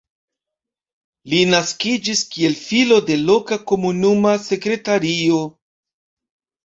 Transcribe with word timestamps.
Li 1.33 1.41
naskiĝis 1.49 2.23
kiel 2.33 2.57
filo 2.61 2.99
de 3.09 3.19
loka 3.27 3.61
komunuma 3.73 4.33
sekretario. 4.51 5.43